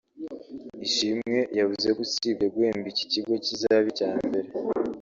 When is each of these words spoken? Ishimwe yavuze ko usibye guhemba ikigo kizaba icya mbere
Ishimwe 0.87 1.37
yavuze 1.57 1.87
ko 1.95 1.99
usibye 2.05 2.45
guhemba 2.53 2.87
ikigo 2.93 3.33
kizaba 3.45 3.85
icya 3.91 4.09
mbere 4.25 4.47